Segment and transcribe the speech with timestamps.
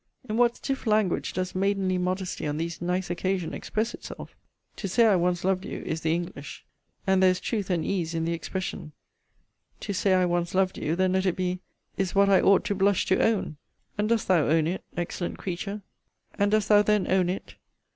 [0.15, 4.35] '* In what stiff language does maidenly modesty on these nice occasion express itself!
[4.77, 6.65] To say I once loved you, is the English;
[7.05, 8.93] and there is truth and ease in the expression.
[9.79, 11.59] 'To say I once loved you,' then let it be,
[11.97, 13.57] 'is what I ought to blush to own.' * See Letter XXXVI.
[13.57, 13.59] of this volume.
[13.99, 15.81] And dost thou own it, excellent creature?
[16.33, 17.55] and dost thou then own it?